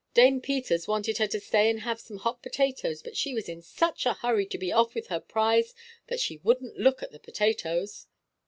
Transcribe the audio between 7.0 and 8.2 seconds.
at the potatoes."